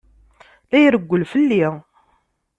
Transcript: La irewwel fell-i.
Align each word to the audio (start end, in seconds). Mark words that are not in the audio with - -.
La 0.71 0.77
irewwel 0.85 1.23
fell-i. 1.31 1.65